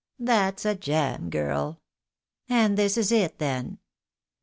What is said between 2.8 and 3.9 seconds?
is it then.